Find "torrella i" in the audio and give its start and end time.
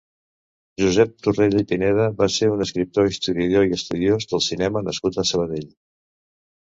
1.25-1.67